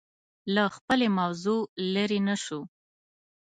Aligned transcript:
له 0.53 0.63
خپلې 0.75 1.07
موضوع 1.17 1.61
لرې 1.93 2.19
نه 2.27 2.35
شو 2.43 2.59